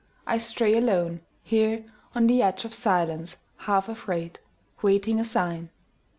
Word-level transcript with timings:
I 0.25 0.39
stray 0.39 0.73
aloneHere 0.73 1.87
on 2.15 2.25
the 2.25 2.41
edge 2.41 2.65
of 2.65 2.73
silence, 2.73 3.37
half 3.57 3.87
afraid, 3.87 4.39
Waiting 4.81 5.19
a 5.19 5.25
sign. 5.25 5.69